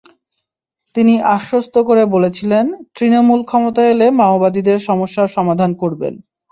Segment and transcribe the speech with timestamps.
[0.95, 2.65] তিনি আশ্বস্ত করে বলেছিলেন,
[2.95, 6.13] তৃণমূল ক্ষমতায় এলে মাওবাদীদের সমস্যার সমাধান করবেন।